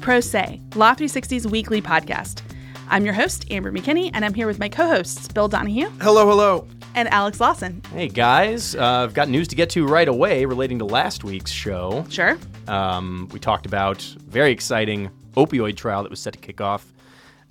[0.00, 2.42] Pro Say, Law 360's weekly podcast.
[2.88, 6.26] I'm your host, Amber McKinney, and I'm here with my co hosts, Bill Donahue Hello,
[6.28, 6.66] hello.
[6.94, 7.82] and Alex Lawson.
[7.92, 11.50] Hey guys, uh, I've got news to get to right away relating to last week's
[11.50, 12.04] show.
[12.08, 12.38] Sure.
[12.66, 16.92] Um, we talked about very exciting opioid trial that was set to kick off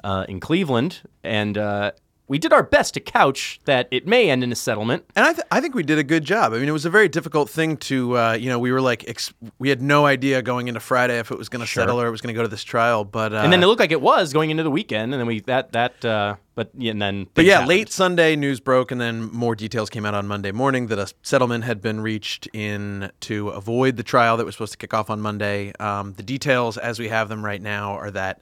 [0.04, 1.91] uh, in Cleveland, and uh,
[2.29, 5.04] we did our best to couch that it may end in a settlement.
[5.15, 6.54] And I, th- I think we did a good job.
[6.54, 9.04] I mean, it was a very difficult thing to, uh, you know, we were like,
[9.10, 11.82] ex- we had no idea going into Friday if it was going to Sure.
[11.82, 13.04] settle or it was going to go to this trial.
[13.04, 15.25] But, uh, and then it looked like it was going into the weekend, and then
[15.28, 17.69] we that that uh, but yeah, and then but yeah, happened.
[17.69, 21.11] late Sunday news broke, and then more details came out on Monday morning that a
[21.24, 25.10] settlement had been reached in to avoid the trial that was supposed to kick off
[25.10, 25.74] on Monday.
[25.80, 28.39] Um, the details, as we have them right now, are that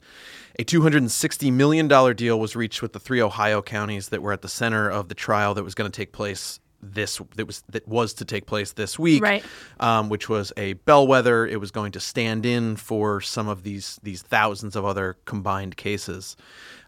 [0.60, 4.50] a $260 million deal was reached with the three Ohio counties that were at the
[4.50, 8.14] center of the trial that was going to take place this that was that was
[8.14, 9.44] to take place this week Right.
[9.80, 11.48] um, which was a bellwether.
[11.48, 15.76] It was going to stand in for some of these these thousands of other combined
[15.76, 16.38] cases.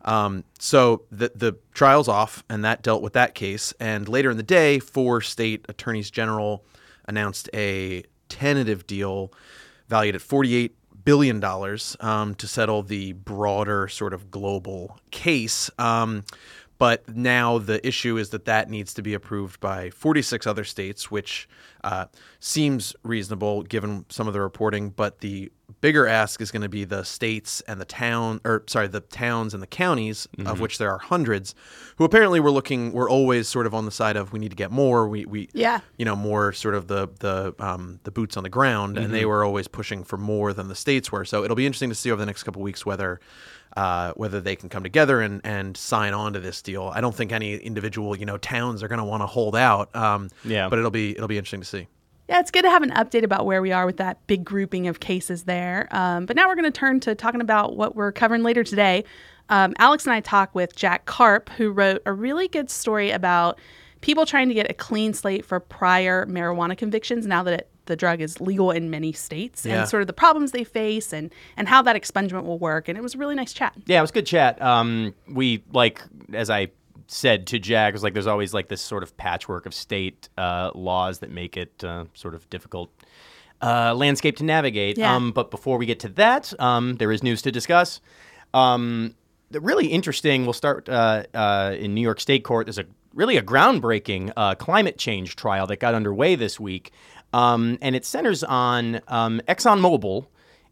[0.06, 3.74] Um, so the the trial's off and that dealt with that case.
[3.80, 6.64] And later in the day four state attorneys general
[7.08, 9.34] announced a tentative deal
[9.88, 15.70] valued at 48 billion dollars um, to settle the broader sort of global case.
[15.78, 16.24] Um,
[16.78, 21.12] but now the issue is that that needs to be approved by 46 other states,
[21.12, 21.48] which
[21.84, 22.06] uh,
[22.40, 24.90] seems reasonable given some of the reporting.
[24.90, 28.88] But the bigger ask is going to be the states and the town, or sorry,
[28.88, 31.56] the towns and the counties, of which there are hundreds,
[31.98, 34.56] who apparently were looking, were always sort of on the side of we need to
[34.56, 35.08] get more.
[35.08, 35.80] We, we Yeah.
[35.98, 39.26] you know, more sort of the the um, the boots on the ground, and they
[39.26, 41.26] were always pushing for more than the states were.
[41.26, 43.20] So it'll be interesting to see over the next couple of weeks whether
[43.78, 46.92] uh, whether they can come together and and sign on to this deal.
[46.94, 49.96] I don't think any individual you know towns are going to want to hold out.
[49.96, 50.68] Um, Yeah.
[50.70, 51.88] but it'll be it'll be interesting to see.
[52.30, 54.88] Yeah, it's good to have an update about where we are with that big grouping
[54.88, 55.88] of cases there.
[55.90, 59.04] Um, but now we're going to turn to talking about what we're covering later today.
[59.50, 63.58] Um, Alex and I talk with Jack Karp, who wrote a really good story about
[64.02, 67.96] people trying to get a clean slate for prior marijuana convictions now that it, the
[67.96, 69.80] drug is legal in many states Yeah.
[69.80, 72.88] and sort of the problems they face and, and how that expungement will work.
[72.88, 73.74] And it was a really nice chat.
[73.88, 74.62] Yeah, it was good chat.
[74.62, 76.68] Um, we like as I
[77.12, 80.70] said to Jack, was like there's always like this sort of patchwork of state uh,
[80.76, 82.92] laws that make it uh, sort of difficult
[83.62, 84.98] uh, landscape to navigate.
[84.98, 85.16] Yeah.
[85.16, 88.00] Um, but before we get to that, um, there is news to discuss.
[88.54, 89.16] Um,
[89.50, 90.44] the really interesting.
[90.44, 92.68] We'll start uh, uh, in New York State Court.
[92.68, 96.92] There's a really a groundbreaking uh, climate change trial that got underway this week,
[97.34, 100.28] um, and it centers on um, ExxonMobil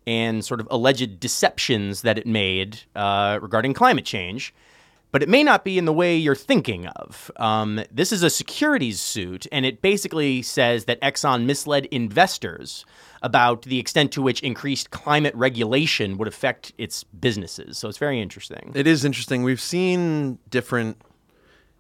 [0.06, 4.54] and sort of alleged deceptions that it made uh, regarding climate change.
[5.12, 7.32] But it may not be in the way you're thinking of.
[7.38, 12.86] Um, this is a securities suit, and it basically says that Exxon misled investors
[13.22, 17.78] about the extent to which increased climate regulation would affect its businesses.
[17.78, 18.72] So it's very interesting.
[18.76, 19.44] It is interesting.
[19.44, 21.02] We've seen different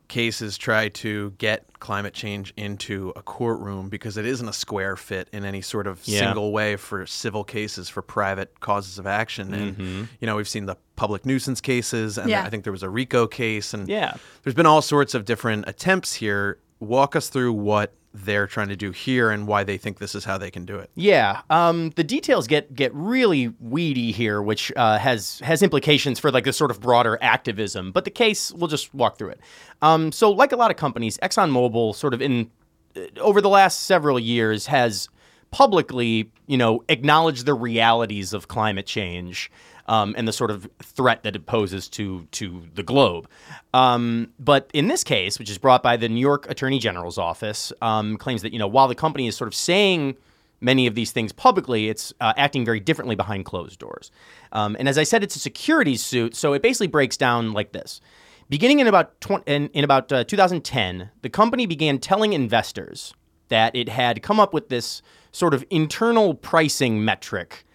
[0.07, 5.27] cases try to get climate change into a courtroom because it isn't a square fit
[5.33, 6.19] in any sort of Yeah.
[6.21, 9.53] single way for civil cases for private causes of action.
[9.53, 12.43] And you know, we've seen the public nuisance cases, and Yeah.
[12.43, 14.15] I think there was a RICO case, and Yeah.
[14.43, 16.57] there's been all sorts of different attempts here.
[16.81, 20.25] Walk us through what they're trying to do here and why they think this is
[20.25, 20.89] how they can do it.
[20.95, 26.31] Yeah, um, the details get get really weedy here, which uh, has has implications for
[26.31, 27.91] like this sort of broader activism.
[27.91, 29.39] But the case, we'll just walk through it.
[29.83, 32.49] Um, so, like a lot of companies, ExxonMobil, sort of in
[32.95, 35.09] uh, over the last several years, has
[35.51, 39.51] publicly, you know, acknowledged the realities of climate change.
[39.89, 43.29] Um, and the sort of threat that it poses to to the globe,
[43.73, 47.71] um, but in this case, which is brought by the New York Attorney General's office,
[47.81, 50.17] um, claims that you know while the company is sort of saying
[50.59, 54.11] many of these things publicly, it's uh, acting very differently behind closed doors.
[54.51, 57.71] Um, and as I said, it's a securities suit, so it basically breaks down like
[57.71, 58.01] this.
[58.49, 59.13] Beginning in about
[59.45, 63.13] in, in about uh, 2010, the company began telling investors
[63.49, 65.01] that it had come up with this
[65.31, 67.65] sort of internal pricing metric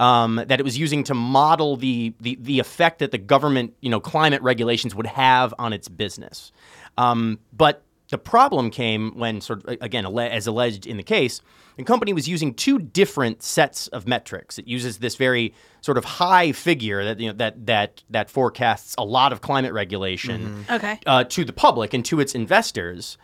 [0.00, 3.90] um, that it was using to model the, the the effect that the government, you
[3.90, 6.50] know, climate regulations would have on its business.
[6.96, 11.40] Um, but the problem came when, sort of, again, as alleged in the case,
[11.76, 14.58] the company was using two different sets of metrics.
[14.58, 18.94] It uses this very sort of high figure that you know that that that forecasts
[18.98, 20.98] a lot of climate regulation Okay.
[21.06, 23.16] uh, to the public and to its investors.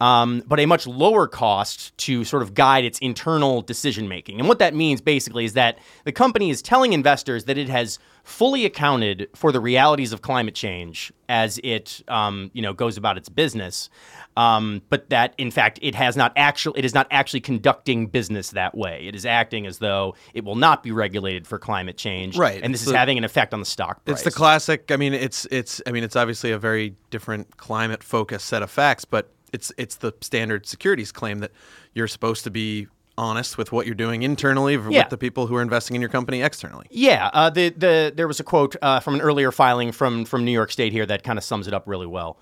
[0.00, 4.38] Um, but a much lower cost to sort of guide its internal decision making.
[4.38, 7.98] And what that means basically is that the company is telling investors that it has
[8.24, 13.18] fully accounted for the realities of climate change as it um, you know goes about
[13.18, 13.90] its business,
[14.36, 18.50] um, but that in fact it has not actually it is not actually conducting business
[18.50, 19.06] that way.
[19.06, 22.62] It is acting as though it will not be regulated for climate change, Right.
[22.62, 24.16] And this It's is having an effect on the stock price.
[24.16, 24.90] It's the classic.
[24.90, 25.80] I mean, it's it's.
[25.86, 29.96] I mean, it's obviously a very different climate focused set of facts, but it's it's
[29.96, 31.52] the standard securities claim that
[31.94, 34.88] you're supposed to be honest with what you're doing internally Yeah.
[35.02, 36.86] with the people who are investing in your company externally.
[36.90, 40.44] Yeah, uh, the the there was a quote uh, from an earlier filing from from
[40.44, 42.36] New York State here that kind of sums it up really well.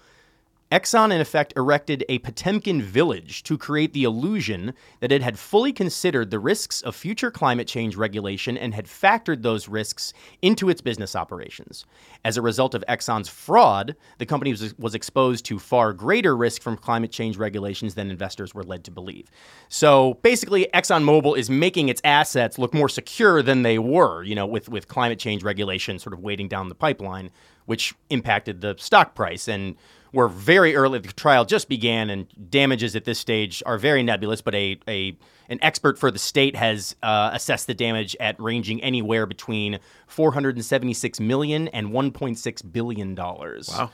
[0.73, 5.71] Exxon, in effect, erected a Potemkin village to create the illusion that it had fully
[5.71, 10.81] considered the risks of future climate change regulation and had factored those risks into its
[10.81, 11.85] business operations.
[12.25, 16.63] As a result of Exxon's fraud, the company was, was exposed to far greater risk
[16.63, 19.31] from climate change regulations than investors were led to believe.
[19.69, 24.47] So basically, ExxonMobil is making its assets look more secure than they were, you know,
[24.47, 27.31] with, with climate change regulation sort of waiting down the pipeline,
[27.67, 29.49] which impacted the stock price.
[29.49, 29.77] And
[30.13, 30.99] we're very early.
[30.99, 34.43] The trial just began, and damages at this stage are very nebulous.
[34.43, 35.17] But a, a
[35.49, 41.21] an expert for the state has uh, assessed the damage at ranging anywhere between 476
[41.21, 43.69] million and 1.6 billion dollars.
[43.69, 43.91] Wow.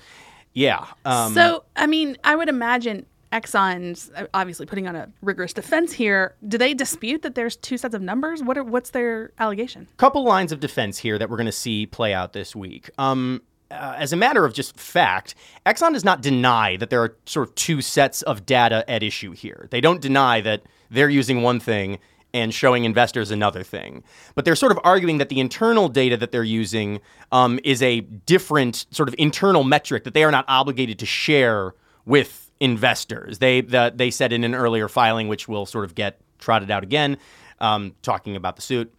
[0.52, 0.86] Yeah.
[1.04, 5.92] Um, so, I mean, I would imagine Exxon's uh, obviously putting on a rigorous defense
[5.92, 6.34] here.
[6.46, 8.42] Do they dispute that there's two sets of numbers?
[8.42, 9.86] What are, what's their allegation?
[9.98, 12.90] couple lines of defense here that we're going to see play out this week.
[12.98, 15.34] Um, uh, as a matter of just fact,
[15.66, 19.32] Exxon does not deny that there are sort of two sets of data at issue
[19.32, 19.68] here.
[19.70, 21.98] They don't deny that they're using one thing
[22.34, 24.04] and showing investors another thing.
[24.34, 27.00] But they're sort of arguing that the internal data that they're using
[27.32, 31.74] um, is a different sort of internal metric that they are not obligated to share
[32.04, 33.38] with investors.
[33.38, 36.82] They the, they said in an earlier filing, which will sort of get trotted out
[36.82, 37.18] again,
[37.60, 38.92] um, talking about the suit.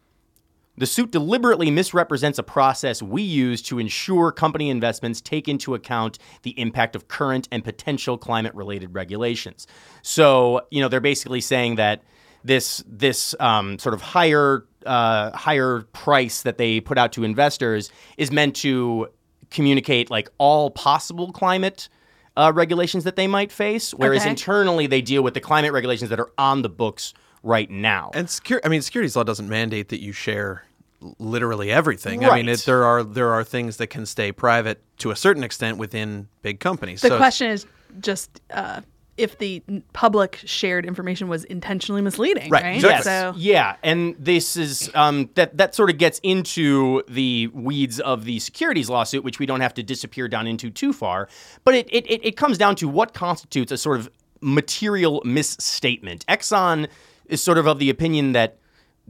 [0.80, 6.18] The suit deliberately misrepresents a process we use to ensure company investments take into account
[6.44, 9.68] the impact of current and potential climate related regulations.
[10.02, 12.02] So, you know, they're basically saying that
[12.46, 17.92] this this um, sort of higher uh, higher price that they put out to investors
[18.18, 19.10] is meant to
[19.52, 21.90] communicate like all possible climate
[22.38, 24.30] uh, regulations that they might face, whereas Okay.
[24.30, 28.12] internally they deal with the climate regulations that are on the books right now.
[28.14, 28.62] And secure.
[28.64, 30.69] I mean, securities law doesn't mandate that you share l-
[31.18, 32.26] literally everything.
[32.26, 35.44] I mean, it, there are there are things that can stay private to a certain
[35.44, 37.02] extent within big companies.
[37.02, 37.66] The so question is
[38.00, 38.82] just uh,
[39.18, 39.62] if the
[39.94, 42.76] public shared information was intentionally misleading, Right, right?
[42.76, 43.04] exactly.
[43.04, 48.26] So, Yeah, and this is um, that that sort of gets into the weeds of
[48.26, 51.28] the securities lawsuit, which we don't have to disappear down into too far.
[51.64, 54.10] But it it, it, it comes down to what constitutes a sort of
[54.42, 56.26] material misstatement.
[56.28, 56.88] Exxon
[57.26, 58.58] is sort of of the opinion that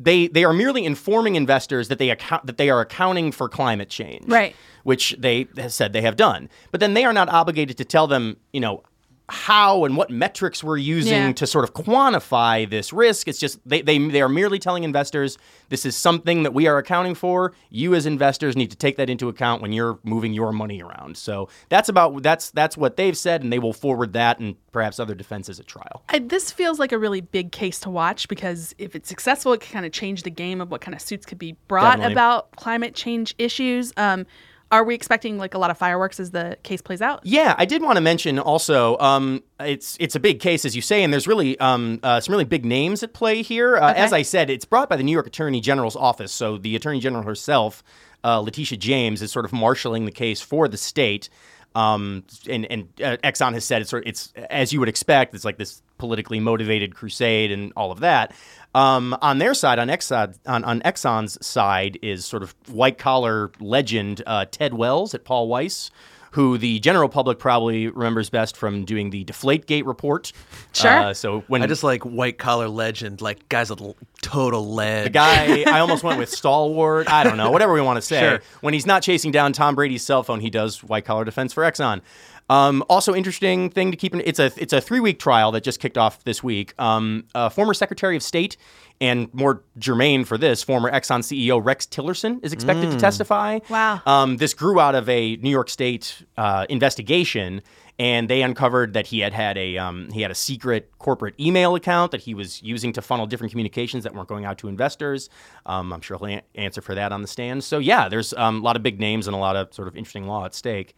[0.01, 3.89] they they are merely informing investors that they account that they are accounting for climate
[3.89, 4.55] change, Right.
[4.83, 8.07] Which they have said they have done, but then they are not obligated to tell
[8.07, 8.83] them, you know.
[9.29, 11.31] How and what metrics we're using Yeah.
[11.33, 13.27] to sort of quantify this risk.
[13.27, 15.37] It's just they, they they are merely telling investors
[15.69, 17.53] this is something that we are accounting for.
[17.69, 21.17] You as investors need to take that into account when you're moving your money around.
[21.17, 24.99] So that's about that's that's what they've said, and they will forward that and perhaps
[24.99, 26.03] other defenses at trial.
[26.09, 29.61] I, this feels like a really big case to watch because if it's successful, it
[29.61, 32.13] can kind of change the game of what kind of suits could be brought Definitely.
[32.13, 33.93] about climate change issues.
[33.97, 34.25] Um,
[34.71, 37.21] are we expecting like a lot of fireworks as the case plays out?
[37.23, 38.97] Yeah, I did want to mention also.
[38.99, 42.33] Um, it's it's a big case, as you say, and there's really um, uh, some
[42.33, 43.77] really big names at play here.
[43.77, 43.99] Uh, Okay.
[44.01, 46.99] As I said, it's brought by the New York Attorney General's office, so the Attorney
[46.99, 47.83] General herself,
[48.23, 51.29] uh, Letitia James, is sort of marshaling the case for the state.
[51.75, 55.35] Um, and and uh, Exxon has said it's it's as you would expect.
[55.35, 58.33] It's like this politically motivated crusade and all of that.
[58.73, 63.51] Um, on their side, on Exxon, on, on Exxon's side, is sort of white collar
[63.59, 65.91] legend uh, Ted Wells at Paul Weiss,
[66.31, 70.31] who the general public probably remembers best from doing the Deflategate report.
[70.73, 70.91] Sure.
[70.91, 75.05] Uh, so when I just like white collar legend, like guys with l- total lead.
[75.05, 77.09] the guy, I almost went with stalwart.
[77.11, 78.19] I don't know, whatever we want to say.
[78.19, 78.41] Sure.
[78.61, 81.63] When he's not chasing down Tom Brady's cell phone, he does white collar defense for
[81.63, 82.01] Exxon.
[82.49, 85.63] Um, also, interesting thing to keep in it's a it's a three week trial that
[85.63, 86.73] just kicked off this week.
[86.79, 88.57] Um, uh, former Secretary of State
[89.01, 93.59] and more germane for this, former Exxon CEO Rex Tillerson is expected to testify.
[93.69, 94.01] Wow.
[94.05, 97.61] Um, this grew out of a New York State uh, investigation,
[97.97, 101.75] and they uncovered that he had had a um, he had a secret corporate email
[101.75, 105.29] account that he was using to funnel different communications that weren't going out to investors.
[105.65, 107.63] Um, I'm sure he'll a- answer for that on the stand.
[107.63, 109.95] So yeah, there's um, a lot of big names and a lot of sort of
[109.95, 110.95] interesting law at stake.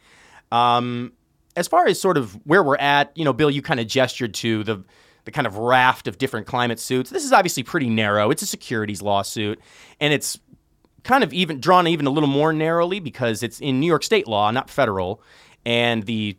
[0.51, 1.13] Um,
[1.55, 4.33] as far as sort of where we're at, you know, Bill, you kind of gestured
[4.35, 4.83] to the
[5.23, 7.11] the kind of raft of different climate suits.
[7.11, 8.31] This is obviously pretty narrow.
[8.31, 9.59] It's a securities lawsuit,
[9.99, 10.39] and it's
[11.03, 14.27] kind of even drawn even a little more narrowly because it's in New York state
[14.27, 15.21] law, not federal,
[15.65, 16.37] and the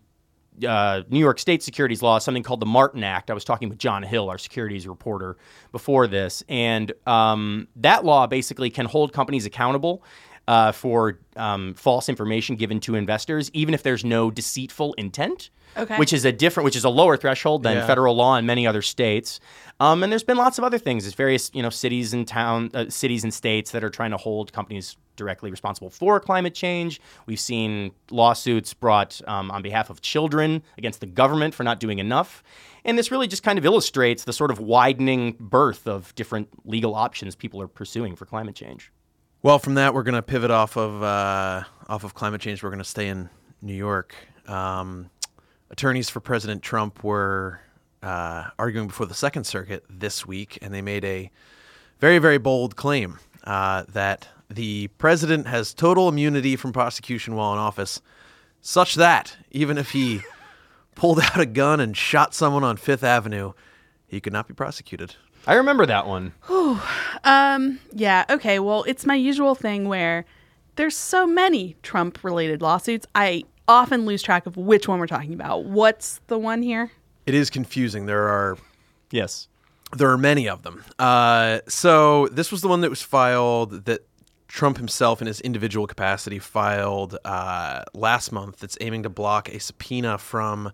[0.67, 3.31] uh, New York State securities law, something called the Martin Act.
[3.31, 5.37] I was talking with John Hill, our securities reporter,
[5.73, 10.05] before this, and um, that law basically can hold companies accountable
[10.49, 15.51] uh, for um, false information given to investors, even if there's no deceitful intent.
[15.75, 15.97] Okay.
[15.97, 17.87] Which is a different, which is a lower threshold than Yeah.
[17.87, 19.41] federal law in many other states.
[19.81, 21.05] Um, and there's been lots of other things.
[21.05, 24.19] There's various, you know, cities and town, uh, cities and states that are trying to
[24.19, 27.01] hold companies directly responsible for climate change.
[27.25, 31.99] We've seen lawsuits brought um, on behalf of children against the government for not doing
[31.99, 32.43] enough.
[32.85, 36.95] And this really just kind of illustrates the sort of widening birth of different legal
[36.95, 38.93] options people are pursuing for climate change.
[39.45, 42.63] Well, from that, we're going to pivot off of uh, off of climate change.
[42.63, 43.29] We're going to stay in
[43.61, 44.15] New York.
[44.47, 45.11] Um,
[45.69, 47.61] attorneys for President Trump were
[48.05, 51.29] uh, arguing before the Second Circuit this week, and they made a
[51.99, 57.59] very, very bold claim uh, that the president has total immunity from prosecution while in
[57.59, 58.01] office,
[58.61, 60.21] such that even if he
[60.95, 63.55] pulled out a gun and shot someone on Fifth Avenue,
[64.07, 65.17] he could not be prosecuted.
[65.47, 66.33] I remember that one.
[67.25, 68.59] Um, yeah, okay.
[68.59, 70.25] Well, it's my usual thing where
[70.77, 73.07] there's so many Trump related lawsuits.
[73.15, 75.65] I often lose track of which one we're talking about.
[75.65, 76.93] What's the one here?
[77.27, 78.07] It is confusing.
[78.07, 78.57] There are
[79.13, 79.49] Yes.
[79.97, 80.85] There are many of them.
[80.99, 84.07] Uh, so this was the one that was filed that
[84.49, 88.59] Trump himself, in his individual capacity, filed uh, last month.
[88.59, 90.73] That's aiming to block a subpoena from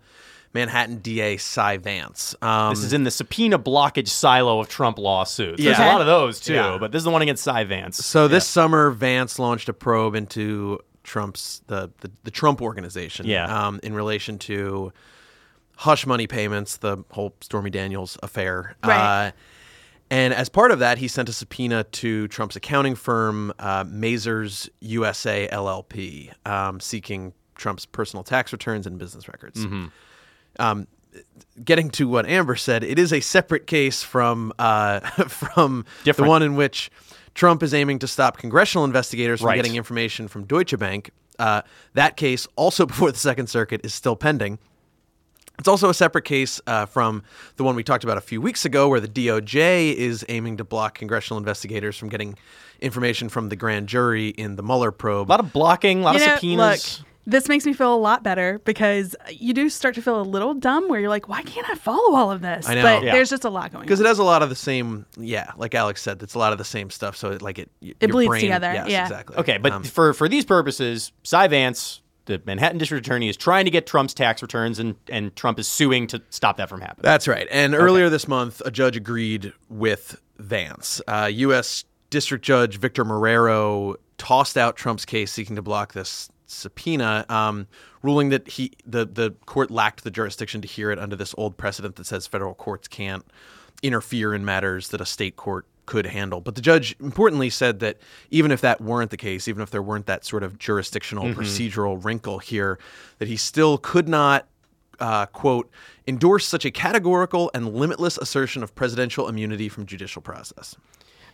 [0.55, 2.35] Manhattan DA Cy Vance.
[2.43, 5.63] Um, This is in the subpoena blockage silo of Trump lawsuits.
[5.63, 6.79] There's a lot of those too, Yeah.
[6.79, 7.99] but this is the one against Cy Vance.
[8.05, 13.27] so this summer, Vance launched a probe into Trump's the the, the Trump organization.
[13.27, 13.47] Yeah.
[13.67, 14.93] Um, in relation to
[15.77, 18.77] hush money payments, the whole Stormy Daniels affair.
[18.85, 19.29] Right.
[19.29, 19.31] Uh,
[20.11, 24.69] and as part of that, he sent a subpoena to Trump's accounting firm, uh, Mazars
[24.81, 29.65] USA LLP, um, seeking Trump's personal tax returns and business records.
[30.59, 30.87] Um,
[31.65, 36.27] getting to what Amber said, it is a separate case from uh, from Different.
[36.27, 36.91] the one in which
[37.35, 39.57] Trump is aiming to stop congressional investigators from Right.
[39.57, 41.11] getting information from Deutsche Bank.
[41.39, 41.63] Uh,
[41.95, 44.59] that case, also before the Second Circuit, is still pending.
[45.61, 47.25] It's also a separate case uh, from
[47.57, 50.65] the one we talked about a few weeks ago, where the DOJ is aiming to
[50.65, 52.37] block congressional investigators from getting
[52.81, 55.29] information from the grand jury in the Mueller probe.
[55.29, 56.99] A lot of blocking, a lot You of know, subpoenas.
[57.01, 60.23] Look, this makes me feel a lot better because you do start to feel a
[60.23, 62.67] little dumb where you're like, why can't I follow all of this?
[62.69, 62.83] I know.
[62.83, 63.13] But Yeah.
[63.13, 63.87] there's just a lot going on.
[63.87, 66.53] because it has a lot of the same, yeah, like Alex said, it's a lot
[66.53, 67.17] of the same stuff.
[67.17, 69.03] So it like it, y- It your bleeds brain- together, Yes, yeah.
[69.03, 69.37] exactly.
[69.37, 73.67] Okay, but Um, for for these purposes, Cy Vance, the Manhattan District Attorney, is trying
[73.67, 77.03] to get Trump's tax returns, and and Trump is suing to stop that from happening.
[77.03, 77.47] That's right.
[77.51, 81.01] And earlier this month, a judge agreed with Vance.
[81.07, 81.85] Uh, U.S.
[82.11, 87.67] District Judge Victor Marrero tossed out Trump's case seeking to block this subpoena, um,
[88.03, 91.57] ruling that he the the court lacked the jurisdiction to hear it under this old
[91.57, 93.25] precedent that says federal courts can't
[93.83, 96.41] interfere in matters that a state court could handle.
[96.41, 97.99] But the judge importantly said that
[98.31, 102.03] even if that weren't the case, even if there weren't that sort of jurisdictional procedural
[102.05, 102.79] wrinkle here,
[103.19, 104.47] that he still could not
[105.01, 105.71] uh, quote,
[106.07, 110.77] endorse such a categorical and limitless assertion of presidential immunity from judicial process.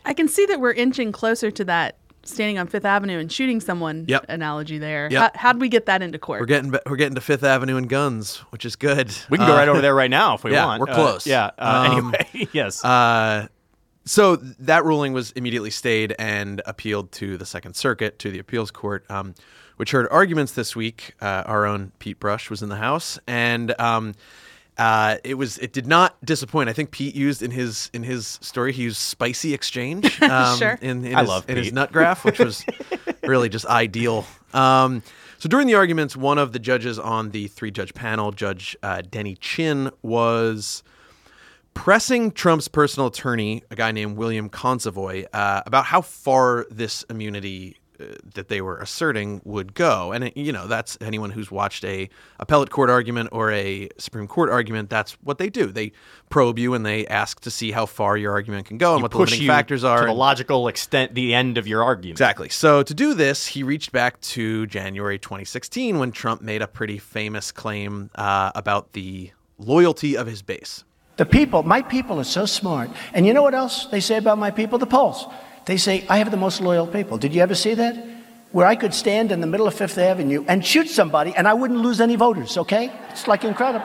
[0.04, 3.60] I can see that we're inching closer to that standing on Fifth Avenue and shooting
[3.60, 4.26] someone Yep.
[4.28, 5.08] analogy there.
[5.10, 5.36] Yep.
[5.36, 6.40] How, how'd we get that into court?
[6.40, 9.14] We're getting we're getting to Fifth Avenue and guns, which is good.
[9.30, 10.80] We can go Uh, right over there right now if we yeah, want.
[10.80, 11.26] we're Uh, close.
[11.26, 11.50] yeah.
[11.58, 12.84] Uh, Um, anyway, yes.
[12.84, 13.48] Uh,
[14.06, 18.70] so that ruling was immediately stayed and appealed to the Second Circuit, to the appeals
[18.70, 19.34] court, um,
[19.76, 21.14] which heard arguments this week.
[21.22, 24.14] Uh, our own Pete Brush was in the house, and um,
[24.78, 26.68] uh, it was it did not disappoint.
[26.68, 30.20] I think Pete used in his in his story he used spicy exchange.
[30.22, 30.78] Um, Sure.
[30.80, 31.74] In, in I his, love in his Pete.
[31.74, 32.64] nut graph, which was
[33.24, 34.26] really just ideal.
[34.52, 35.02] Um,
[35.38, 39.02] so during the arguments, one of the judges on the three judge panel, Judge uh,
[39.02, 40.82] Denny Chin, was
[41.74, 47.76] pressing Trump's personal attorney, a guy named William Consovoy, uh, about how far this immunity
[48.34, 50.12] that they were asserting would go.
[50.12, 52.08] And it, you know, that's anyone who's watched a
[52.40, 54.90] appellate court argument or a Supreme Court argument.
[54.90, 55.66] That's what they do.
[55.66, 55.92] They
[56.30, 59.12] probe you and they ask to see how far your argument can go and what
[59.12, 60.00] the limiting you factors are.
[60.00, 62.14] to the logical extent, the end of your argument.
[62.14, 62.48] Exactly.
[62.48, 66.98] So to do this, he reached back to January 2016 when Trump made a pretty
[66.98, 70.84] famous claim uh, about the loyalty of his base.
[71.16, 72.90] The people, my people are so smart.
[73.12, 74.78] And you know what else they say about my people?
[74.78, 75.26] The polls.
[75.66, 77.18] They say, I have the most loyal people.
[77.18, 78.14] Did you ever see that?
[78.54, 81.54] where I could stand in the middle of Fifth Avenue and shoot somebody and I
[81.54, 82.92] wouldn't lose any voters, okay?
[83.10, 83.84] It's like incredible.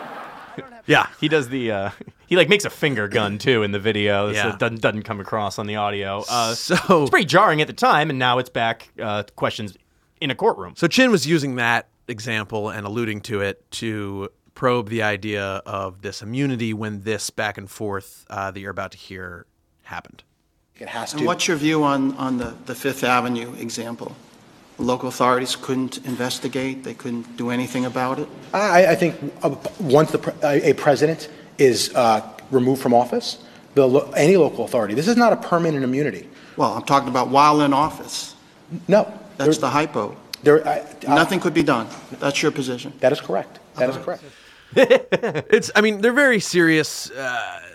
[0.86, 1.08] Yeah.
[1.20, 1.90] He does the uh,
[2.28, 4.30] he like makes a finger gun too in the video.
[4.30, 4.44] Yeah.
[4.44, 6.24] So it doesn't doesn't come across on the audio.
[6.30, 9.76] Uh, So- it's pretty jarring at the time, and now it's back uh, questions
[10.22, 10.74] in a courtroom.
[10.78, 16.04] So Chin was using that example and alluding to it to probe the idea of
[16.04, 19.48] this immunity when this back and forth uh, that you're about to hear
[19.84, 20.24] happened.
[20.80, 21.26] It has And to.
[21.28, 24.16] what's your view on, on the, the Fifth Avenue example?
[24.78, 28.28] Local authorities couldn't investigate, they couldn't do anything about it?
[28.54, 33.40] I, I think uh, once the, pre- a a president is uh, removed from office,
[33.76, 36.30] the, lo- any local authority, this is not a permanent immunity.
[36.56, 38.36] Well, I'm talking about while in office.
[38.88, 39.04] No.
[39.38, 40.16] That's there- the hypo.
[40.44, 41.88] There, I- I- Nothing could be done.
[42.20, 42.94] That's your position.
[43.02, 43.60] That is correct.
[43.76, 44.24] That is correct.
[44.76, 47.69] It's, I mean, they're very serious uh, l-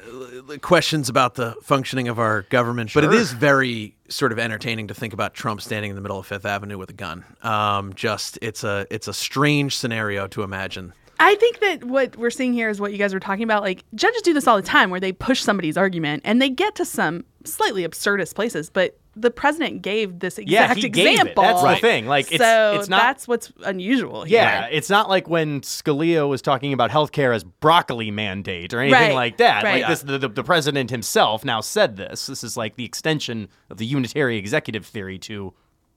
[0.61, 4.95] questions about the functioning of our government, but it is very sort of entertaining to
[4.95, 7.25] think about Trump standing in the middle of Fifth Avenue with a gun.
[7.43, 10.93] Um, just, it's a, it's a strange scenario to imagine.
[11.21, 13.63] I think that what we're seeing here is what you guys were talking about.
[13.63, 16.75] Like judges do this all the time, where they push somebody's argument and they get
[16.77, 18.69] to some slightly absurdist places.
[18.69, 21.11] But the president gave this Yeah, exact he gave it.
[21.13, 21.43] example.
[21.45, 21.81] That's the Right.
[21.81, 22.07] thing.
[22.07, 24.25] Like, it's- so it's not- that's what's unusual.
[24.25, 24.41] Here.
[24.41, 29.01] Yeah, it's not like when Scalia was talking about healthcare as broccoli mandate or anything
[29.01, 29.63] Right, like that.
[29.65, 29.83] right.
[29.83, 32.27] Like this, the, the, the president himself now said this.
[32.27, 35.55] This is like the extension of the unitary executive theory to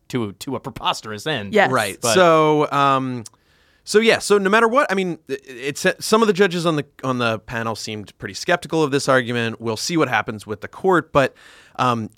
[0.09, 1.53] to to a preposterous end.
[1.53, 1.69] Yes.
[1.71, 1.97] Right.
[2.01, 3.23] But- so, um,
[3.83, 4.19] so yeah.
[4.19, 7.17] So no matter what, I mean, it- it's some of the judges on the on
[7.17, 9.59] the panel seemed pretty skeptical of this argument.
[9.59, 11.33] We'll see what happens with the court, but
[11.77, 12.09] um,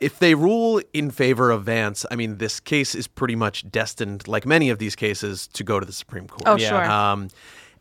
[0.00, 4.28] if they rule in favor of Vance, I mean, this case is pretty much destined,
[4.28, 6.42] like many of these cases, to go to the Supreme Court.
[6.46, 6.68] Oh, Yeah.
[6.68, 6.84] sure.
[6.90, 7.28] Um,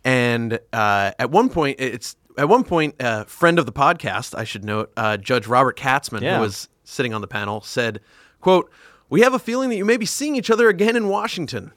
[0.03, 4.43] and uh, at one point, it's at one point, a friend of the podcast, I
[4.43, 6.35] should note, uh, Judge Robert Katzmann, Yeah.
[6.35, 7.99] who was sitting on the panel, said,
[8.41, 8.71] "quote
[9.09, 11.71] We have a feeling that you may be seeing each other again in Washington."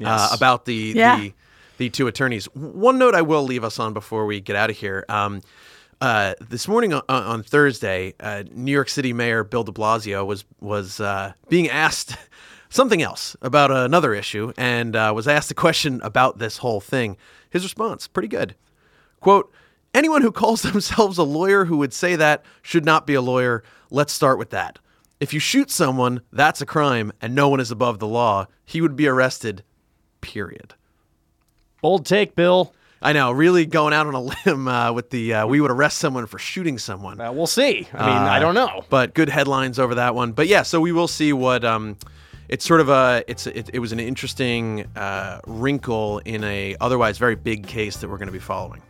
[0.00, 0.34] Uh, Yes.
[0.34, 1.18] about the Yeah.
[1.18, 1.32] the
[1.78, 2.44] the two attorneys.
[2.54, 5.04] One note I will leave us on before we get out of here.
[5.08, 5.40] Um,
[6.00, 10.44] uh, this morning on, on Thursday, uh, New York City Mayor Bill De Blasio was
[10.60, 12.16] was uh, being asked
[12.70, 17.16] something else about another issue, and uh, was asked a question about this whole thing.
[17.50, 18.54] His response pretty good.
[19.20, 19.52] Quote.
[19.92, 23.64] Anyone who calls themselves a lawyer who would say that should not be a lawyer.
[23.90, 24.78] Let's start with that.
[25.18, 28.46] If you shoot someone, that's a crime, and no one is above the law.
[28.64, 29.64] He would be arrested.
[30.20, 30.74] Period.
[31.82, 32.72] bold take, Bill.
[33.02, 35.98] I know, really going out on a limb uh, with the uh, we would arrest
[35.98, 37.20] someone for shooting someone.
[37.20, 37.88] Uh, we'll see.
[37.94, 38.84] I mean, I Uh, don't know.
[38.90, 40.32] but good headlines over that one.
[40.32, 41.96] But yeah, so we will see what um,
[42.48, 47.16] it's sort of a it's it, it was an interesting uh, wrinkle in a otherwise
[47.16, 48.82] very big case that we're going to be following.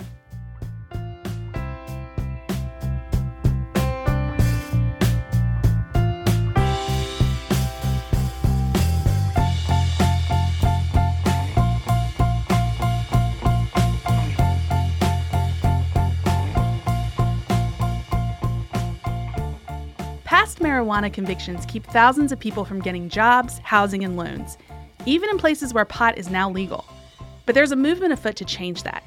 [20.81, 24.57] Marijuana convictions keep thousands of people from getting jobs, housing, and loans,
[25.07, 26.85] even in places where pot is now legal.
[27.47, 29.03] But there's a movement afoot to change that.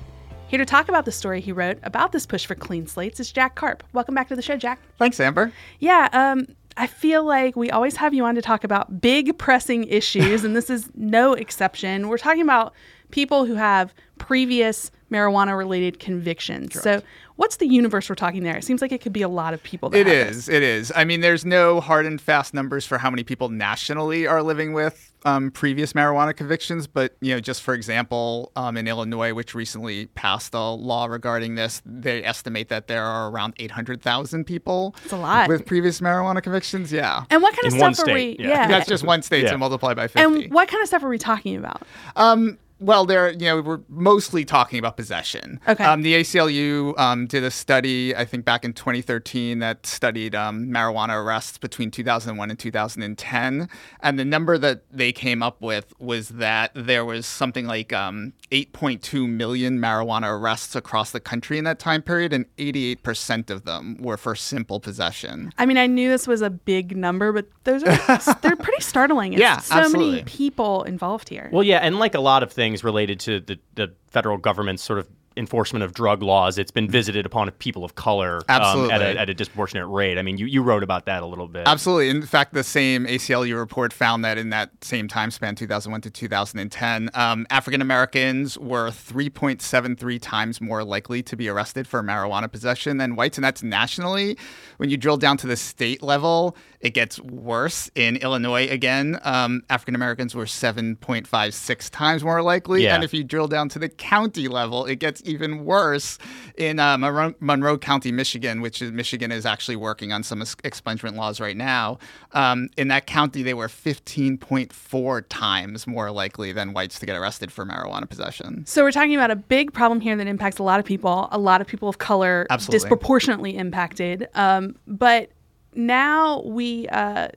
[0.48, 3.32] Here to talk about the story he wrote about this push for clean slates is
[3.32, 3.84] Jack Karp.
[3.94, 4.80] Welcome back to the show, Jack.
[5.00, 5.52] Thanks, Amber.
[5.80, 9.86] Yeah, um, I feel like we always have you on to talk about big pressing
[9.86, 12.08] issues, and this is no exception.
[12.08, 12.74] We're talking about
[13.10, 16.80] people who have previous marijuana related convictions.
[16.82, 17.02] So,
[17.36, 18.58] what's the universe we're talking there?
[18.58, 19.89] It seems like it could be a lot of people.
[19.89, 20.45] That It have is.
[20.45, 20.49] this.
[20.56, 20.91] It is.
[20.95, 24.73] I mean, there's no hard and fast numbers for how many people nationally are living
[24.73, 29.56] with um, previous marijuana convictions, but you know, just for example, um, in Illinois, which
[29.56, 35.13] recently passed a law regarding this, they estimate that there are around 800,000 people It's
[35.13, 35.47] a lot.
[35.47, 36.91] with previous marijuana convictions.
[36.91, 37.23] Yeah.
[37.30, 38.45] And what kind of In one stuff are state, we?
[38.47, 38.67] yeah.
[38.67, 39.52] That's just one state, Yeah.
[39.52, 40.19] so multiply by 50.
[40.45, 41.84] And what kind of stuff are we talking about?
[42.17, 45.60] Um, well, there, you know, we're mostly talking about possession.
[45.68, 45.84] Okay.
[45.84, 50.68] Um, the ACLU um, did a study, I think, back in 2013 that studied um,
[50.68, 53.70] marijuana arrests between 2001 and 2010,
[54.02, 58.34] and the number that they came up with was that there was something like um,
[58.52, 63.98] 8.2 million marijuana arrests across the country in that time period, and 88% of them
[64.00, 65.54] were for simple possession.
[65.58, 67.98] I mean, I knew this was a big number, but those are
[68.42, 69.34] they're pretty startling.
[69.34, 71.50] It's Yeah, so many people involved here.
[71.52, 75.00] Well, yeah, and like a lot of things related to the, the federal government's sort
[75.00, 79.19] of enforcement of drug laws, it's been visited upon people of color um, at, a,
[79.19, 80.17] at a disproportionate rate.
[80.17, 81.67] I mean, you, you wrote about that a little bit.
[81.67, 82.10] Absolutely.
[82.10, 86.10] In fact, the same ACLU report found that in that same time span, 2001 to
[86.10, 92.98] 2010, um, African Americans were 3.73 times more likely to be arrested for marijuana possession
[92.98, 93.38] than whites.
[93.38, 94.38] And that's nationally.
[94.78, 97.89] When you drill down to the state level, it gets worse.
[97.96, 102.84] In Illinois, again, um, African Americans were 7.56 times more likely.
[102.84, 102.96] Yeah.
[102.96, 106.18] And if you drill down to the county level, it gets even worse.
[106.58, 111.16] In uh, Monroe, Monroe County, Michigan, which is Michigan is actually working on some expungement
[111.16, 111.98] laws right now.
[112.34, 117.52] Um, in that county, they were 15.4 times more likely than whites to get arrested
[117.52, 118.66] for marijuana possession.
[118.66, 121.40] So we're talking about a big problem here that impacts a lot of people, a
[121.40, 122.80] lot of people of color Absolutely.
[122.80, 124.28] disproportionately impacted.
[124.36, 125.32] Um, but
[125.76, 127.30] now we, uh,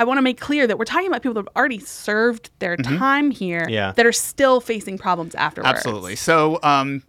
[0.00, 2.74] I want to make clear that we're talking about people that have already served their
[2.74, 3.92] time here Yeah.
[3.92, 5.68] that are still facing problems afterwards.
[5.76, 6.16] Absolutely.
[6.16, 7.02] So, um,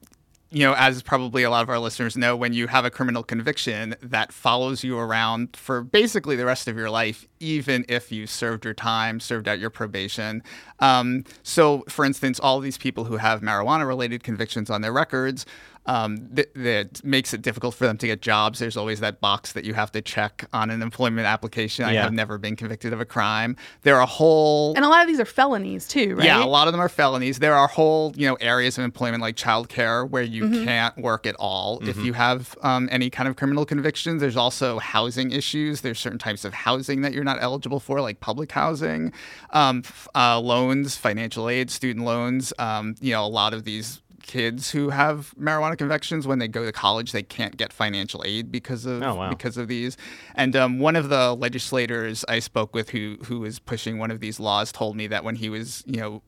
[0.50, 3.24] you know, as probably a lot of our listeners know, when you have a criminal
[3.24, 8.28] conviction that follows you around for basically the rest of your life, even if you
[8.28, 10.44] served your time, served out your probation.
[10.80, 15.46] Um, so, for instance, all these people who have marijuana related convictions on their records,
[15.86, 18.60] um, th- that makes it difficult for them to get jobs.
[18.60, 21.86] There's always that box that you have to check on an employment application.
[21.86, 23.56] I have never been convicted of a crime.
[23.82, 26.26] There are whole And a lot of these are felonies too, right?
[26.26, 27.40] yeah, a lot of them are felonies.
[27.40, 31.36] There are whole, you know, areas of employment like childcare where you can't work at
[31.40, 34.22] all if you have um, any kind of criminal convictions.
[34.22, 35.82] There's also housing issues.
[35.82, 39.12] There's certain types of housing that you're not eligible for, like public housing,
[39.50, 42.54] um, f- uh, loans, financial aid, student loans.
[42.60, 46.64] Um, you know, a lot of these kids who have marijuana convictions when they go
[46.64, 49.30] to college they can't get financial aid because of Oh, wow.
[49.30, 49.98] because of these
[50.36, 54.20] and um, one of the legislators I spoke with who who was pushing one of
[54.22, 56.22] these laws told me that when he was you know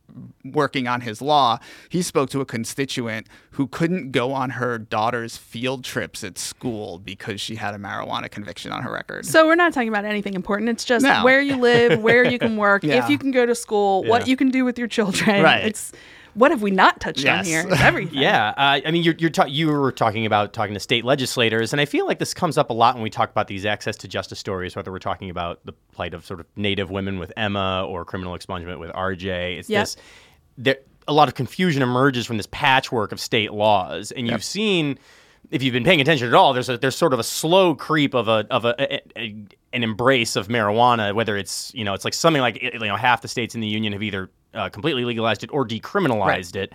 [0.43, 5.37] working on his law he spoke to a constituent who couldn't go on her daughter's
[5.37, 9.55] field trips at school because she had a marijuana conviction on her record So we're
[9.55, 10.69] not talking about anything important.
[10.69, 11.23] It's just No.
[11.23, 13.03] where you live, where you can work, Yeah.
[13.03, 15.41] if you can go to school, what you can do with your children.
[15.41, 15.63] Right.
[15.65, 15.91] It's
[16.35, 17.65] what have we not touched on here?
[17.67, 18.19] It's everything.
[18.19, 21.73] Yeah, uh, I mean, you're, you're ta- you were talking about talking to state legislators,
[21.73, 23.97] and I feel like this comes up a lot when we talk about these access
[23.97, 27.31] to justice stories, whether we're talking about the plight of sort of Native women with
[27.37, 29.59] Emma or criminal expungement with RJ.
[29.59, 29.81] It's Yep.
[29.83, 29.95] this
[30.57, 34.97] there a lot of confusion emerges from this patchwork of state laws, and you've seen.
[35.51, 38.15] If you've been paying attention at all, there's a, there's sort of a slow creep
[38.15, 39.35] of a of a, a, a
[39.73, 41.13] an embrace of marijuana.
[41.13, 43.67] Whether it's you know it's like something like you know half the states in the
[43.67, 46.73] union have either uh, completely legalized it or decriminalized it.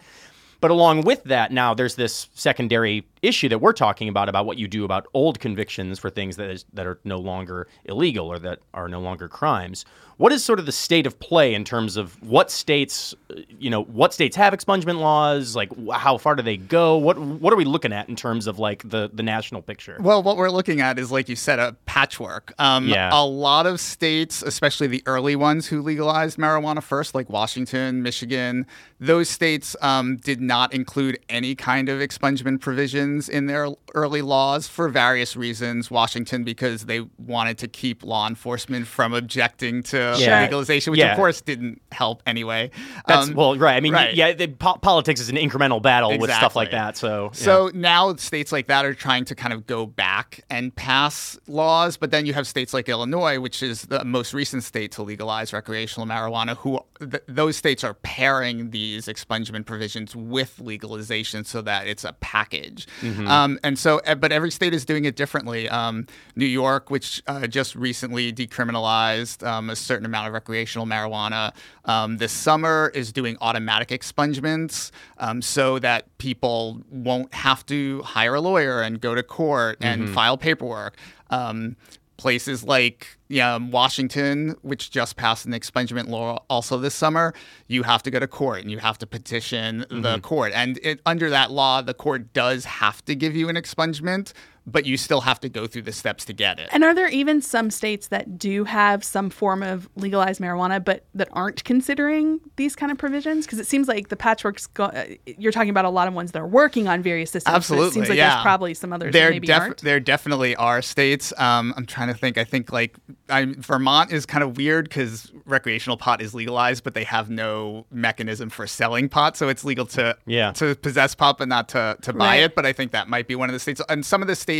[0.60, 4.58] But along with that, now there's this secondary issue that we're talking about about what
[4.58, 8.38] you do about old convictions for things that is that are no longer illegal or
[8.38, 9.84] that are no longer crimes.
[10.18, 13.70] What is sort of the state of play in terms of what states, uh, you
[13.70, 15.54] know, what states have expungement laws?
[15.54, 16.96] Like, how far do they go?
[16.96, 19.96] What what are we looking at in terms of like the the national picture?
[20.00, 22.52] Well, what we're looking at is, like you said, a patchwork.
[22.58, 23.10] Um, Yeah.
[23.12, 28.66] A lot of states, especially the early ones who legalized marijuana first, like Washington, Michigan,
[28.98, 32.60] those states um, did not include any kind of expungement
[33.08, 35.90] provisions in their early laws for various reasons.
[35.90, 40.42] Washington, because they wanted to keep law enforcement from objecting to Yeah.
[40.42, 41.12] legalization, which Yeah.
[41.12, 42.70] of course didn't help anyway.
[43.06, 43.76] That's Um, well, right.
[43.76, 44.14] I mean, right.
[44.14, 46.96] yeah, the, po- politics is an incremental battle with stuff like that.
[46.96, 47.38] So, yeah.
[47.44, 51.96] So now states like that are trying to kind of go back and pass laws,
[51.96, 55.52] but then you have states like Illinois, which is the most recent state to legalize
[55.52, 61.86] recreational marijuana, who th- those states are pairing these expungement provisions with legalization so that
[61.86, 62.86] it's a package.
[63.28, 65.68] Um, and so, eh, but every state is doing it differently.
[65.68, 66.06] Um,
[66.36, 71.52] New York, which uh, just recently decriminalized um, a certain amount of recreational marijuana
[71.84, 78.34] um, this summer, is doing automatic expungements um, so that people won't have to hire
[78.34, 80.96] a lawyer and go to court and file paperwork.
[81.30, 81.76] Um,
[82.18, 87.32] places like yeah, Washington, which just passed an expungement law also this summer,
[87.68, 90.20] you have to go to court and you have to petition the mm-hmm.
[90.20, 90.52] court.
[90.54, 94.32] And it, under that law, the court does have to give you an expungement,
[94.70, 96.68] but you still have to go through the steps to get it.
[96.72, 101.04] And are there even some states that do have some form of legalized marijuana, but
[101.14, 103.46] that aren't considering these kind of provisions?
[103.46, 104.66] Because it seems like the patchwork's.
[104.66, 107.52] Go- uh, you're talking about a lot of ones that are working on various systems.
[107.52, 108.30] but Absolutely, it seems like yeah.
[108.34, 109.78] there's probably some others there that maybe def- aren't.
[109.82, 111.32] There definitely are states.
[111.38, 112.38] Um, I'm trying to think.
[112.38, 112.96] I think like
[113.28, 117.86] I, Vermont is kind of weird because recreational pot is legalized, but they have no
[117.90, 120.52] mechanism for selling pot, so it's legal to Yeah.
[120.52, 122.42] to possess pot, but not to to buy Right.
[122.44, 122.54] it.
[122.54, 123.80] But I think that might be one of the states.
[123.88, 124.57] And some of the states,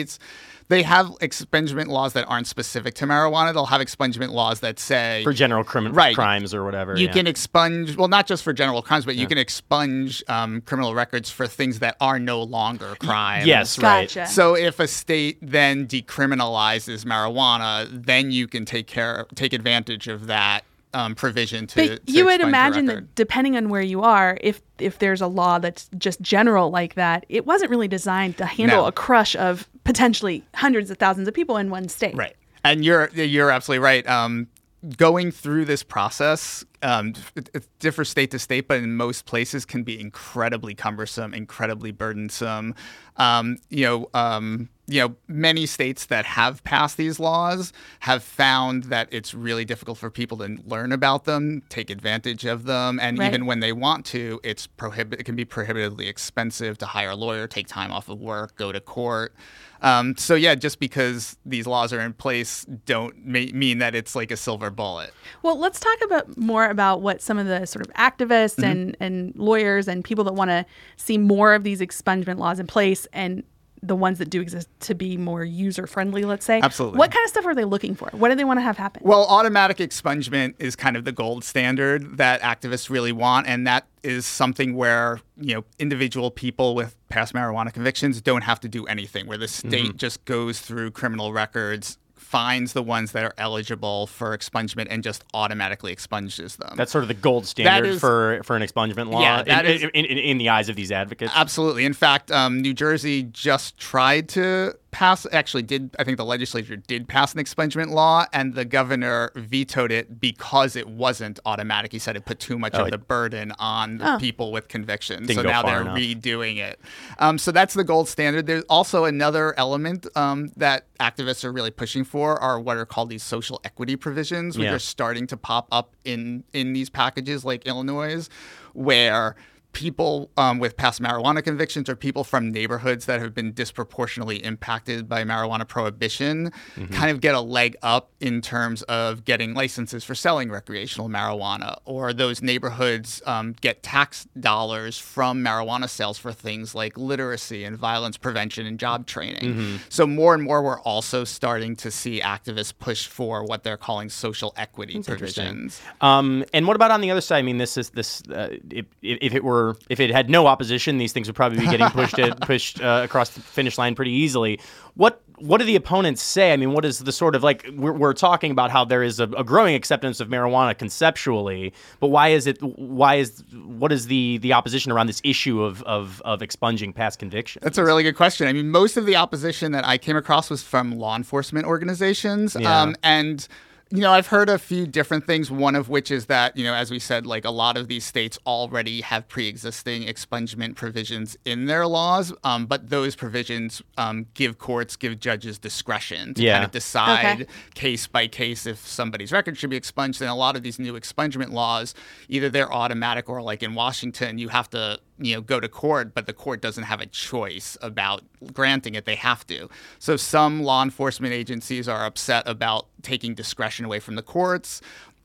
[0.70, 3.54] they have expungement laws that aren't specific to marijuana.
[3.54, 6.14] They'll have expungement laws that say for general criminal Right.
[6.14, 6.94] crimes or whatever.
[6.96, 7.12] you yeah.
[7.12, 11.30] can expunge well not just for general crimes but you can expunge um, criminal records
[11.30, 14.11] for things that are no longer crimes Yes, right.
[14.28, 20.26] So if a state then decriminalizes marijuana then you can take care take advantage of
[20.26, 24.38] that um, provision to But to you would imagine that depending on where you are,
[24.40, 28.46] if if there's a law that's just general like that, it wasn't really designed to
[28.46, 28.87] handle No.
[28.87, 32.16] a crush of potentially hundreds of thousands of people in one state.
[32.16, 32.37] Right.
[32.64, 34.07] And you're you're absolutely right.
[34.09, 34.48] Um,
[34.96, 39.64] going through this process, um, it, it differs state to state, but in most places
[39.64, 42.74] can be incredibly cumbersome, incredibly burdensome.
[43.16, 48.84] Um, you know, um, you know, many states that have passed these laws have found
[48.84, 53.18] that it's really difficult for people to learn about them, take advantage of them, and
[53.18, 53.26] Right.
[53.26, 55.20] even when they want to, it's prohibit.
[55.20, 58.72] It can be prohibitively expensive to hire a lawyer, take time off of work, go
[58.72, 59.34] to court.
[59.80, 64.16] Um, so yeah, just because these laws are in place, don't ma- mean that it's
[64.16, 65.12] like a silver bullet.
[65.42, 68.64] Well, let's talk about more about what some of the sort of activists Mm-hmm.
[68.64, 70.64] and, and lawyers and people that want to
[70.96, 73.42] see more of these expungement laws in place and
[73.81, 76.61] the ones that do exist to be more user friendly, let's say.
[76.61, 76.98] Absolutely.
[76.98, 78.09] What kind of stuff are they looking for?
[78.11, 79.02] What do they want to have happen?
[79.04, 83.87] Well, automatic expungement is kind of the gold standard that activists really want, and that
[84.02, 88.85] is something where you know individual people with past marijuana convictions don't have to do
[88.87, 91.98] anything, where the state just goes through criminal records.
[92.28, 96.74] Finds the ones that are eligible for expungement and just automatically expunges them.
[96.76, 99.72] That's sort of the gold standard is- for for an expungement law Yeah, that in,
[99.72, 101.32] is- in, in, in the eyes of these advocates.
[101.34, 101.86] Absolutely.
[101.86, 106.77] In fact, um, New Jersey just tried to pass, actually, did, I think the legislature
[106.77, 111.92] did pass an expungement law, and the governor vetoed it because it wasn't automatic.
[111.92, 115.27] He said it put too much Oh, of the burden on the people with convictions.
[115.27, 115.96] Didn't so now they're enough.
[115.96, 116.81] redoing it.
[117.18, 118.46] Um, so that's the gold standard.
[118.46, 123.11] There's also another element um, that activists are really pushing for are what are called
[123.11, 124.74] these social equity provisions, which Yeah.
[124.74, 128.29] are starting to pop up in in these packages like Illinois,
[128.72, 129.37] where
[129.72, 135.09] people um, with past marijuana convictions or people from neighborhoods that have been disproportionately impacted
[135.09, 136.50] by marijuana prohibition
[136.90, 141.78] kind of get a leg up in terms of getting licenses for selling recreational marijuana
[141.85, 147.76] or those neighborhoods um, get tax dollars from marijuana sales for things like literacy and
[147.76, 152.72] violence prevention and job training so more and more we're also starting to see activists
[152.76, 157.20] push for what they're calling social equity provisions Um, and what about on the other
[157.20, 157.38] side?
[157.38, 158.22] I mean, this is this.
[158.28, 159.58] Uh, if, if it were,
[159.88, 163.03] if it had no opposition, these things would probably be getting pushed it, pushed uh,
[163.05, 164.61] across the finish line pretty easily.
[164.94, 166.53] What what do the opponents say?
[166.53, 169.21] I mean, what is the sort of like we're, we're talking about how there is
[169.21, 172.59] a, a growing acceptance of marijuana conceptually, but why is it?
[172.62, 177.18] Why is what is the the opposition around this issue of of, of expunging past
[177.18, 177.62] convictions?
[177.62, 178.49] That's a really good question.
[178.49, 182.57] I mean, most of the opposition that I came across was from law enforcement organizations.
[182.59, 182.83] Yeah.
[182.83, 183.47] Um, and,
[183.90, 186.74] you know, I've heard a few different things, one of which is that, you know,
[186.74, 191.37] as we said, like a lot of these states already have pre existing expungement provisions
[191.46, 196.53] in their laws, um, but those provisions um, give courts, give judges discretion to Yeah.
[196.55, 197.46] kind of decide Okay.
[197.74, 200.20] case by case if somebody's record should be expunged.
[200.20, 201.94] And a lot of these new expungement laws,
[202.29, 206.14] either they're automatic or like in Washington, you have to you know go to court,
[206.14, 209.04] but the court doesn't have a choice about granting it.
[209.04, 209.68] They have to.
[209.98, 214.81] So some law enforcement agencies are upset about taking discretion away from the courts.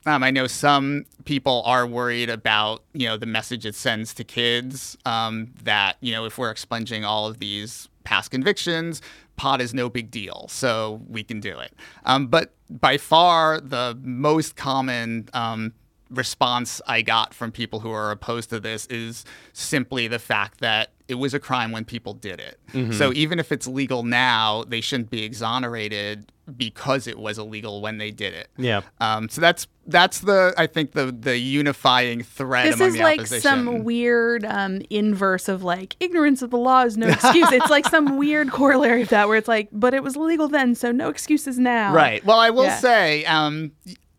[0.06, 4.24] Um, I know some people are worried about you know the message it sends to
[4.24, 9.00] kids um, that you know if we're expunging all of these past convictions,
[9.36, 11.72] pot is no big deal, so we can do it.
[12.04, 15.72] Um, but by far the most common um,
[16.10, 20.90] response I got from people who are opposed to this is simply the fact that
[21.08, 22.58] it was a crime when people did it.
[22.94, 27.98] So even if it's legal now, they shouldn't be exonerated because it was illegal when
[27.98, 28.48] they did it.
[28.56, 28.80] Yeah.
[29.00, 33.02] Um, so that's that's the I think the the unifying thread This among is the
[33.02, 33.42] like opposition.
[33.42, 37.52] some weird um, inverse of like ignorance of the law is no excuse.
[37.52, 40.74] it's like some weird corollary of that where it's like, but it was legal then,
[40.74, 41.92] so no excuses now.
[41.94, 42.24] Right.
[42.24, 42.76] Well, I will Yeah.
[42.78, 43.72] say, um,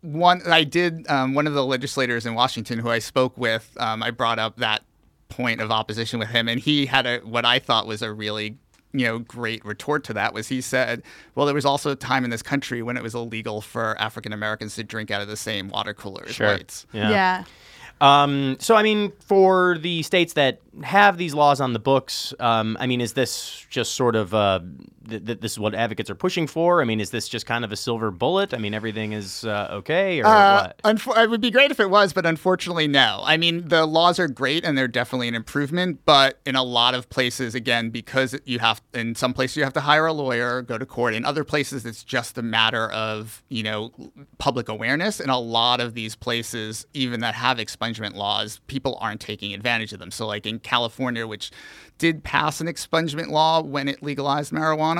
[0.06, 3.76] one I did um, one of the legislators in Washington who I spoke with.
[3.78, 4.82] Um, I brought up that
[5.28, 8.56] point of opposition with him, and he had a what I thought was a really
[8.92, 11.02] you know great retort to that was he said
[11.34, 14.32] well there was also a time in this country when it was illegal for african
[14.32, 16.52] americans to drink out of the same water cooler as Sure.
[16.52, 17.10] whites Yeah.
[17.10, 17.44] Yeah.
[18.00, 22.76] Um, so, I mean, for the states that have these laws on the books, um,
[22.78, 24.60] I mean, is this just sort of uh,
[25.08, 26.80] th- th- this is what advocates are pushing for?
[26.80, 28.52] I mean, is this just kind of a silver bullet?
[28.54, 30.82] I mean, everything is uh, okay, or Uh, what?
[30.82, 33.22] unfor- it would be great if it was, but unfortunately, no.
[33.24, 36.94] I mean, the laws are great and they're definitely an improvement, but in a lot
[36.94, 40.62] of places, again, because you have, in some places, you have to hire a lawyer,
[40.62, 41.14] go to court.
[41.14, 43.92] In other places, it's just a matter of, you know,
[44.38, 45.20] public awareness.
[45.20, 49.92] In a lot of these places, even that have expungement laws, people aren't taking advantage
[49.92, 50.10] of them.
[50.10, 51.50] So, like in California, which
[51.98, 54.95] did pass an expungement law when it legalized marijuana.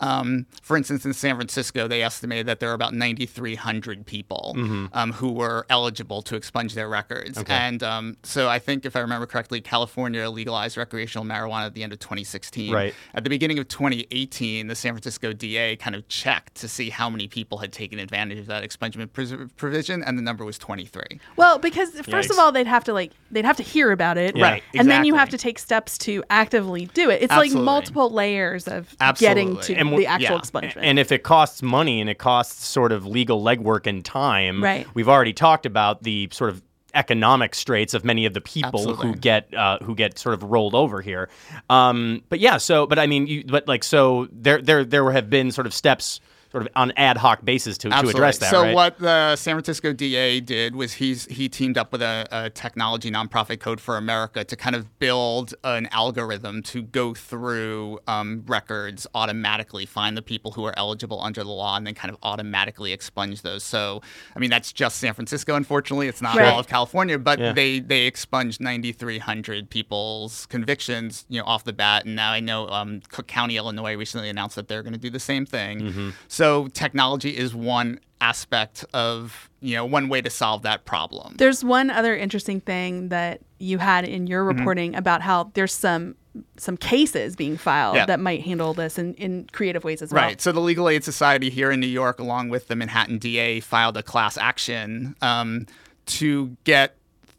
[0.00, 4.54] Um, for instance, in San Francisco, they estimated that there were about 9,300 people
[4.92, 7.38] um, who were eligible to expunge their records.
[7.46, 11.82] And um, so I think, if I remember correctly, California legalized recreational marijuana at the
[11.82, 12.72] end of 2016.
[12.72, 12.94] Right.
[13.14, 17.08] At the beginning of 2018, the San Francisco DA kind of checked to see how
[17.08, 21.20] many people had taken advantage of that expungement pres- provision, and the number was 23.
[21.36, 24.36] Well, because first of all, they'd have to like they'd have to hear about it,
[24.36, 27.22] Right, And then you have to take steps to actively do it.
[27.22, 29.35] It's like multiple layers of Absolutely.
[29.36, 30.40] Getting to And the actual yeah.
[30.40, 30.78] expungement.
[30.82, 34.86] And if it costs money and it costs sort of legal legwork and time, Right.
[34.94, 36.62] we've already talked about the sort of
[36.94, 40.74] economic straits of many of the people who get uh, who get sort of rolled
[40.74, 41.28] over here.
[41.68, 45.28] Um, but yeah, so but I mean, you, but like so there there there have
[45.28, 46.20] been sort of steps
[46.56, 48.50] sort of on ad hoc basis to, to address that.
[48.50, 48.74] So right?
[48.74, 53.10] what the San Francisco DA did was he's he teamed up with a, a technology
[53.10, 59.06] nonprofit Code for America to kind of build an algorithm to go through um, records
[59.14, 62.90] automatically, find the people who are eligible under the law, and then kind of automatically
[62.90, 63.62] expunge those.
[63.62, 64.00] So
[64.34, 65.56] I mean that's just San Francisco.
[65.56, 66.50] Unfortunately, it's not Right.
[66.50, 67.52] all of California, but Yeah.
[67.52, 72.06] they they expunged 9,300 people's convictions, you know, off the bat.
[72.06, 75.10] And now I know um, Cook County, Illinois, recently announced that they're going to do
[75.10, 75.80] the same thing.
[75.80, 76.10] Mm-hmm.
[76.28, 81.34] So technology is one aspect of you know one way to solve that problem.
[81.36, 84.58] There's one other interesting thing that you had in your Mm-hmm.
[84.58, 86.14] reporting about how there's some
[86.58, 88.06] some cases being filed Yeah.
[88.06, 90.22] that might handle this in, in creative ways as well.
[90.22, 90.40] Right.
[90.40, 93.96] So the Legal Aid Society here in New York, along with the Manhattan DA, filed
[93.96, 95.66] a class action um,
[96.06, 96.95] to get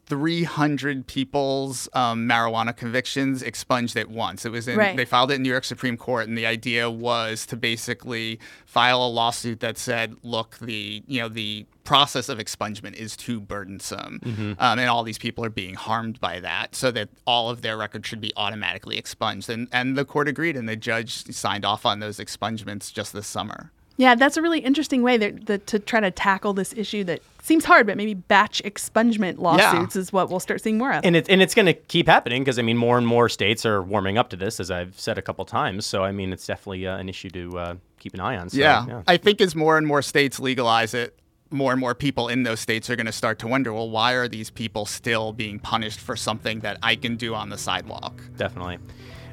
[0.08, 4.44] 300 people's um, marijuana convictions expunged at once.
[4.44, 4.96] It was in, Right.
[4.96, 9.04] they filed it in New York Supreme Court, and the idea was to basically file
[9.04, 14.20] a lawsuit that said, look, the you know the process of expungement is too burdensome,
[14.58, 17.76] um, and all these people are being harmed by that, so that all of their
[17.76, 19.48] records should be automatically expunged.
[19.50, 23.26] And and the court agreed, and the judge signed off on those expungements just this
[23.26, 23.70] summer.
[23.98, 27.20] Yeah, that's a really interesting way that, that to try to tackle this issue that
[27.42, 31.04] seems hard, but maybe batch expungement lawsuits is what we'll start seeing more of.
[31.04, 33.66] and it, and it's going to keep happening because I mean more and more states
[33.66, 35.84] are warming up to this, as I've said a couple times.
[35.84, 38.50] So I mean it's definitely uh, an issue to uh, keep an eye on.
[38.50, 39.02] So, yeah.
[39.08, 41.18] I think as more and more states legalize it,
[41.50, 44.12] more and more people in those states are going to start to wonder, well, why
[44.12, 48.22] are these people still being punished for something that I can do on the sidewalk?
[48.36, 48.78] definitely.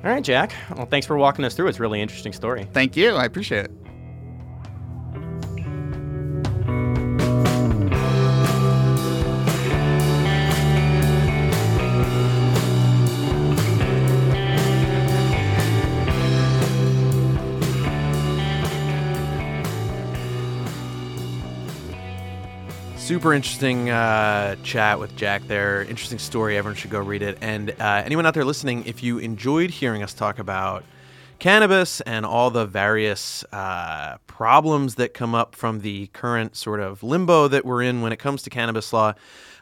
[0.04, 0.54] All right, Jack.
[0.75, 1.67] Well, thanks for walking us through.
[1.67, 2.67] It's a really interesting story.
[2.73, 3.15] Thank you.
[3.15, 3.85] I appreciate it.
[23.06, 25.84] Super interesting uh, chat with Jack there.
[25.84, 26.58] Interesting story.
[26.58, 27.38] Everyone should go read it.
[27.39, 30.84] And uh, anyone out there listening, if you enjoyed hearing us talk about
[31.38, 37.02] cannabis and all the various uh, problems that come up from the current sort of
[37.04, 39.13] limbo that we're in when it comes to cannabis law,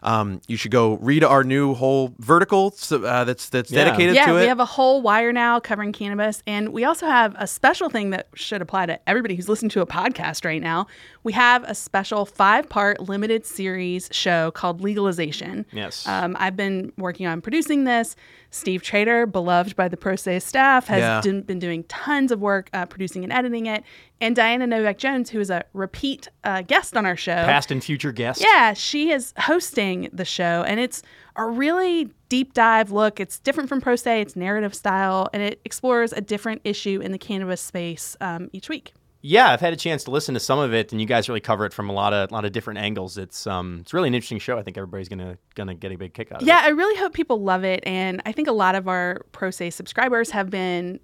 [0.02, 3.84] um, you should go read our new whole vertical uh, that's that's Yeah.
[3.86, 4.34] dedicated yeah, to it.
[4.36, 7.88] Yeah, we have a whole wire now covering cannabis, and we also have a special
[7.90, 10.88] thing that should apply to everybody who's listening to a podcast right now.
[11.22, 15.66] We have a special five-part limited series show called Legalization.
[15.72, 16.06] Yes.
[16.08, 18.16] um, I've been working on producing this.
[18.50, 21.22] Steve Trader, beloved by the Pro Say staff, has Yeah.
[21.22, 23.84] done- been doing tons of work uh, producing and editing it.
[24.24, 27.84] And Diana Novak Jones, who is a repeat uh, guest on our show, Past and
[27.84, 28.42] future guests.
[28.42, 31.04] yeah, she is hosting the show, and it's
[31.36, 33.20] a really deep dive look.
[33.20, 37.12] It's different from Pro Say, it's narrative style, and it explores a different issue in
[37.12, 38.94] the cannabis space um, each week.
[39.26, 41.40] Yeah, I've had a chance to listen to some of it, and you guys really
[41.42, 43.18] cover it from a lot of lot of different angles.
[43.18, 44.58] It's um, it's really an interesting show.
[44.58, 46.62] I think everybody's gonna gonna get a big kick out of Yeah, it.
[46.64, 49.50] Yeah, I really hope people love it, and I think a lot of our Pro
[49.52, 51.00] Say subscribers have been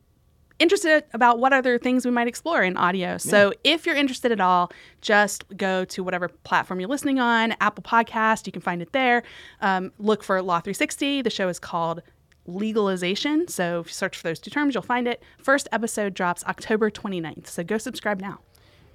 [0.60, 3.17] interested about what other things we might explore in audio.
[3.17, 7.84] So if you're interested at all, just go to whatever platform you're listening on, Apple
[7.84, 9.24] Podcast, you can find it there.
[9.62, 11.22] Um, look for Law 360.
[11.22, 12.02] The show is called
[12.45, 13.48] Legalization.
[13.48, 15.24] So if you search for those two terms, you'll find it.
[15.41, 17.48] First episode drops October 29th.
[17.48, 18.39] So go subscribe now.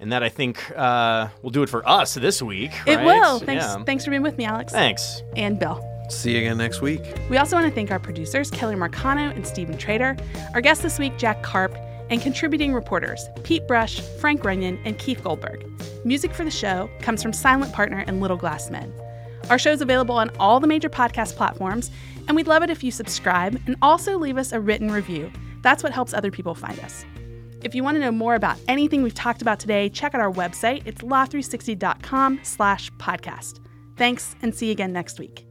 [0.00, 2.72] And that I think uh, will do it for us this week.
[2.86, 3.06] It right?
[3.06, 3.38] will.
[3.38, 3.84] Thanks, Yeah.
[3.84, 4.72] thanks for being with me, Alex.
[4.72, 5.22] Thanks.
[5.36, 5.93] And Bill.
[6.10, 7.00] See you again next week.
[7.30, 10.16] We also want to thank our producers, Kelly Marcano and Stephen Trader.
[10.54, 11.76] Our guest this week, Jack Karp.
[12.10, 15.64] and contributing reporters Pete Brush, Frank Runyon, and Keith Goldberg.
[16.04, 18.92] Music for the show comes from Silent Partner and Little Glass Men.
[19.48, 21.90] Our show is available on all the major podcast platforms,
[22.28, 25.32] and we'd love it if you subscribe and also leave us a written review.
[25.62, 27.06] That's what helps other people find us.
[27.62, 30.32] If you want to know more about anything we've talked about today, check out our
[30.32, 30.82] website.
[30.84, 33.60] It's law360.com slash podcast.
[33.96, 35.46] Thanks, and see you again next week.